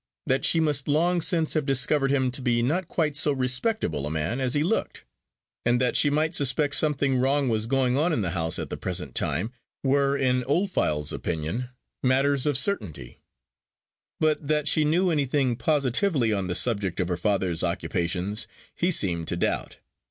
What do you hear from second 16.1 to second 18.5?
on the subject of her father's occupations,